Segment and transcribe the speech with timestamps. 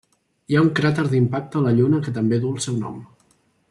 [0.53, 3.01] Hi ha un cràter d'impacte a la Lluna que també duu el seu nom.